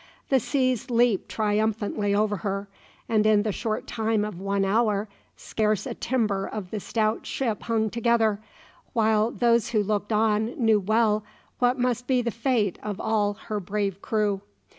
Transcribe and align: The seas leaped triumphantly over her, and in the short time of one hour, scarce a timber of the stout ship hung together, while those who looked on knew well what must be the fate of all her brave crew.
The 0.29 0.39
seas 0.39 0.89
leaped 0.89 1.29
triumphantly 1.29 2.15
over 2.15 2.37
her, 2.37 2.67
and 3.07 3.23
in 3.23 3.43
the 3.43 3.51
short 3.51 3.85
time 3.85 4.25
of 4.25 4.41
one 4.41 4.65
hour, 4.65 5.07
scarce 5.35 5.85
a 5.85 5.93
timber 5.93 6.47
of 6.47 6.71
the 6.71 6.79
stout 6.79 7.27
ship 7.27 7.61
hung 7.61 7.87
together, 7.91 8.39
while 8.93 9.29
those 9.29 9.69
who 9.69 9.83
looked 9.83 10.11
on 10.11 10.55
knew 10.59 10.79
well 10.79 11.23
what 11.59 11.77
must 11.77 12.07
be 12.07 12.23
the 12.23 12.31
fate 12.31 12.79
of 12.81 12.99
all 12.99 13.33
her 13.45 13.59
brave 13.59 14.01
crew. 14.01 14.41